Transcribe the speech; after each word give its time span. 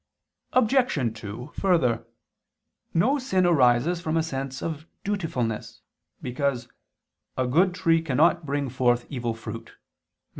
Obj. 0.53 1.15
2: 1.21 1.51
Further, 1.57 2.07
no 2.91 3.19
sin 3.19 3.45
arises 3.45 4.01
from 4.01 4.17
a 4.17 4.23
sense 4.23 4.63
of 4.63 4.87
dutifulness, 5.03 5.81
because 6.23 6.67
"a 7.37 7.45
good 7.45 7.75
tree 7.75 8.01
cannot 8.01 8.43
bring 8.43 8.67
forth 8.67 9.05
evil 9.11 9.35
fruit" 9.35 9.65
(Matt. 9.67 9.75